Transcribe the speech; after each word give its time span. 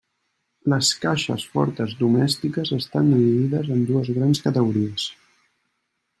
Les 0.73 0.87
caixes 1.03 1.45
fortes 1.57 1.93
domèstiques 1.99 2.73
estan 2.79 3.13
dividides 3.17 3.71
en 3.77 3.85
dues 3.93 4.11
grans 4.19 4.43
categories: 4.49 5.07